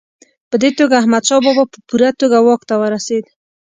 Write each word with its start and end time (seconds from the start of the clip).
په 0.49 0.55
دې 0.61 0.69
توګه 0.79 0.93
احمدشاه 0.97 1.43
بابا 1.45 1.63
په 1.71 1.77
پوره 1.87 2.09
توګه 2.21 2.37
واک 2.45 2.61
ته 2.69 2.75
ورسېد. 2.81 3.25